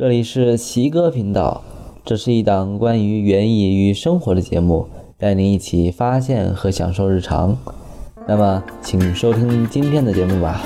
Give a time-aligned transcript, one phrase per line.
[0.00, 1.62] 这里是奇哥频道，
[2.06, 4.88] 这是一档关于园艺与生活的节目，
[5.18, 7.54] 带您一起发现和享受日常。
[8.26, 10.62] 那么，请收听今天的节目吧。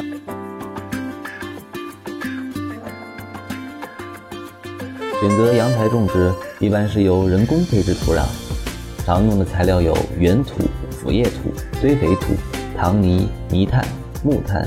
[5.20, 8.24] 选择阳台种植，一般是由人工配置土壤，
[9.04, 10.62] 常用的材料有原土、
[10.92, 12.34] 腐叶土、堆肥土、
[12.76, 13.84] 糖泥、泥炭、
[14.22, 14.64] 木炭、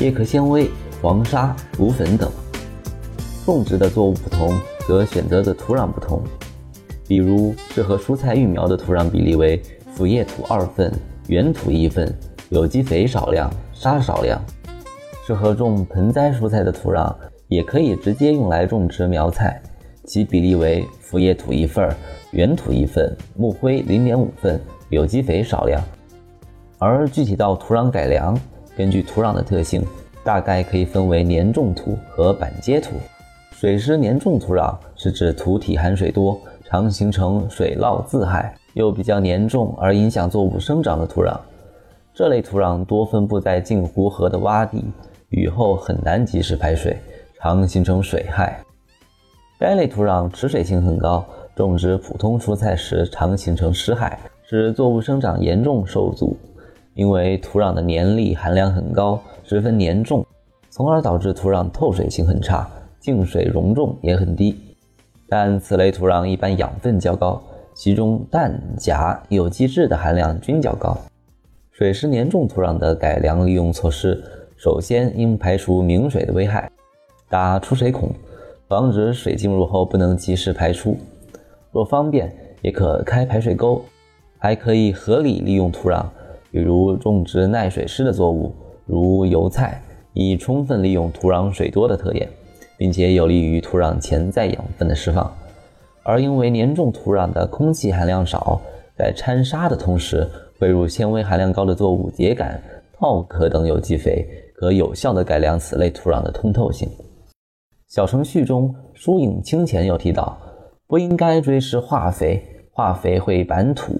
[0.00, 0.68] 叶壳纤维、
[1.00, 2.28] 黄沙、骨粉等。
[3.48, 4.52] 种植的作物不同，
[4.86, 6.22] 则选择的土壤不同。
[7.06, 9.58] 比如，适合蔬菜育苗的土壤比例为
[9.90, 10.92] 腐叶土二份，
[11.28, 12.14] 原土一份，
[12.50, 14.38] 有机肥少量，沙少量。
[15.26, 17.10] 适合种盆栽蔬菜的土壤，
[17.48, 19.58] 也可以直接用来种植苗菜，
[20.04, 21.90] 其比例为腐叶土一份，
[22.32, 25.82] 原土一份，木灰零点五份，有机肥少量。
[26.78, 28.38] 而具体到土壤改良，
[28.76, 29.82] 根据土壤的特性，
[30.22, 32.90] 大概可以分为粘重土和板结土。
[33.60, 41.36] 水湿粘重土壤是指土体含水多，常形成水涝自害，又比较粘重而影响作物生长的土壤。
[42.14, 44.84] 这类土壤多分布在近湖河的洼地，
[45.30, 46.96] 雨后很难及时排水，
[47.40, 48.60] 常形成水害。
[49.58, 56.36] 该类土壤持水性很高，种植普通蔬菜时常形成湿害，使作物生长严重受阻。
[56.94, 60.24] 因为土壤的黏力含量很高，十分粘重，
[60.70, 62.64] 从而导致土壤透水性很差。
[63.08, 64.54] 净水容重也很低，
[65.30, 67.42] 但此类土壤一般养分较高，
[67.72, 70.94] 其中氮、钾、有机质的含量均较高。
[71.70, 74.22] 水湿粘重土壤的改良利用措施，
[74.58, 76.70] 首先应排除明水的危害，
[77.30, 78.10] 打出水孔，
[78.68, 80.94] 防止水进入后不能及时排出。
[81.72, 83.82] 若方便，也可开排水沟，
[84.36, 86.04] 还可以合理利用土壤，
[86.50, 88.52] 比如种植耐水湿的作物，
[88.84, 89.80] 如油菜，
[90.12, 92.28] 以充分利用土壤水多的特点。
[92.78, 95.30] 并且有利于土壤潜在养分的释放，
[96.04, 98.60] 而因为粘重土壤的空气含量少，
[98.96, 100.26] 在掺沙的同时，
[100.58, 102.58] 汇入纤维含量高的作物秸秆、
[103.00, 106.88] 稻壳等有机肥，可有效的改良此类土壤的通透性。
[107.88, 110.38] 小程序中疏影清前有提到，
[110.86, 113.92] 不应该追施化肥，化肥会板土，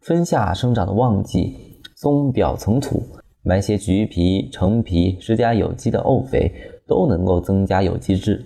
[0.00, 1.54] 春夏生长的旺季
[1.96, 3.02] 松表层土，
[3.42, 6.50] 埋些橘皮、橙皮，施加有机的沤肥。
[6.86, 8.44] 都能够增加有机质。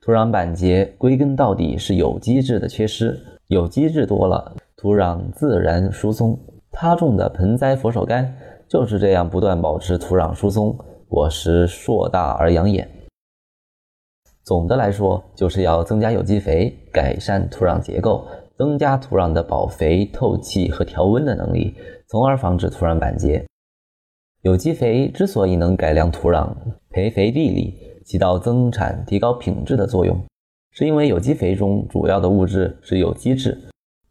[0.00, 6.38] 土壤板结归根到底是有机质的缺失，有机质多了，土壤自然疏松。
[6.70, 8.26] 他种的盆栽佛手柑
[8.68, 10.78] 就是这样不断保持土壤疏松，
[11.08, 12.88] 果实硕大而养眼。
[14.44, 18.26] 总的来说，就是要增加有机肥，改善土壤结构，
[18.56, 21.74] 增加土壤的保肥、透气和调温的能力，
[22.06, 23.44] 从而防止土壤板结。
[24.42, 26.54] 有机肥之所以能改良土壤、
[26.90, 30.18] 培肥地力，起到增产、提高品质的作用，
[30.72, 33.56] 是因为有机肥中主要的物质是有机质。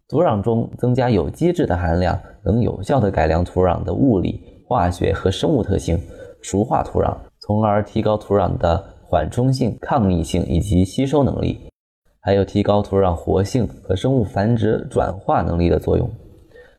[0.07, 5.99] 土壤中增加有机质的含量，能有效地改良土壤的物理、化学和生物特性，
[6.41, 11.59] 熟化土壤，从而提高土壤的缓冲性、抗逆性以及吸收能力，
[12.21, 16.09] 还有提高土壤活性和生物繁殖转化能力的作用，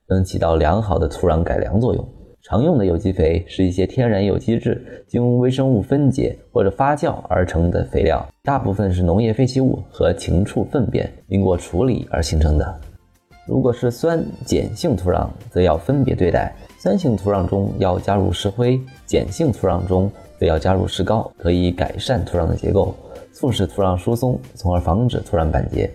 [0.08, 2.08] 能起到良好的土壤改良作用。
[2.42, 12.80] 常用的有机肥是一些天然有机质经微生物分解或者发酵而成的肥料，大部分是农业废弃物和禽畜粪便经过处理而形成的。
[13.46, 22.94] 如果是酸碱性土壤，则要分别对待，酸性土壤中要加入石灰，碱性土壤中则要加入石膏，可以改善土壤的结构，
[23.32, 25.90] 促使土壤疏松，从而防止土壤板结。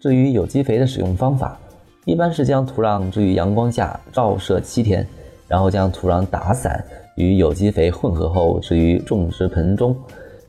[0.00, 1.60] 至于有机肥的使用方法，
[2.04, 5.06] 一般是将土壤置于阳光下照射七天，
[5.46, 6.84] 然后将土壤打散，
[7.16, 9.96] 与有机肥混合后置于种植盆中。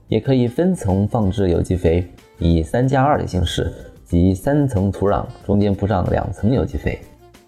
[0.07, 2.05] 也可以分层放置有机肥，
[2.37, 3.71] 以三加二的形式，
[4.03, 6.99] 即三层土壤中间铺上两层有机肥。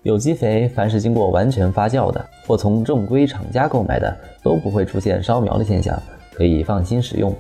[0.03, 5.99] 有机肥凡是经过完全发酵的，或从正规厂家购买的，都不会出现烧苗的现象，
[6.33, 7.35] 可以放心使用。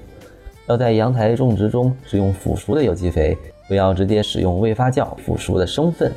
[0.67, 6.11] 要在阳台种植中使用腐熟的有机肥，不要直接使用未发酵腐熟的生粪。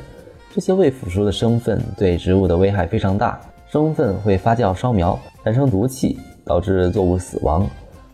[0.51, 7.67] 这些未腐熟的生粪对植物的危害非常大，生粪会发酵烧苗，产生毒气，导致作物死亡，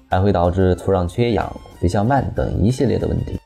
[0.09, 1.49] 还会导致土壤缺氧、
[1.79, 3.39] 肥效慢等一系列的问题。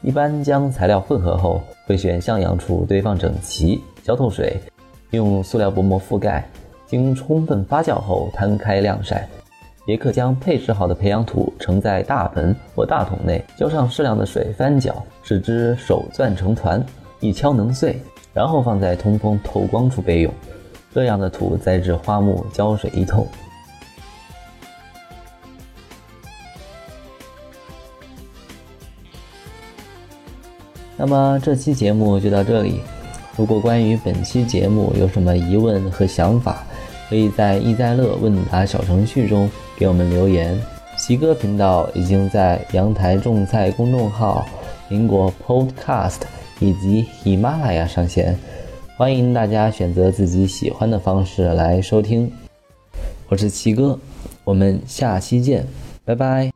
[0.00, 4.56] 一般将材料混合后，会选向阳处堆放整齐、浇透水，
[5.10, 6.48] 用塑料薄膜覆盖，
[6.86, 9.28] 经充分发酵后摊开晾晒。
[9.86, 16.84] 也可将配置好的培养土盛在大盆或大桶内，浇上适量的水翻搅，使之手攥成团，
[17.18, 18.00] 一敲能碎。
[18.36, 20.30] 然后放在通风透光处备用，
[20.92, 23.26] 这样的土栽植花木，浇水一透。
[30.98, 32.82] 那么这期节目就到这里。
[33.38, 36.62] 如果关于本期节目有什么疑问和想法，
[37.08, 39.48] 可以在易在乐问答小程序中
[39.78, 40.60] 给我们留言。
[40.98, 44.46] 奇哥频道已经在阳台种菜公众号、
[44.90, 46.20] 苹果 Podcast
[46.58, 48.36] 以及喜马拉雅上线，
[48.96, 52.30] 欢迎大家选择自己喜欢的方式来收听。
[53.28, 53.98] 我是奇哥，
[54.44, 55.66] 我们下期见，
[56.04, 56.55] 拜拜。